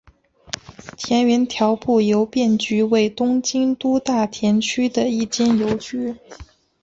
[0.97, 6.15] 田园调布邮便局为东京都大田区的一间邮局。